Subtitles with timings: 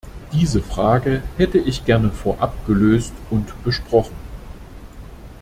[0.33, 4.15] Diese Frage hätte ich gerne vorab gelöst und besprochen.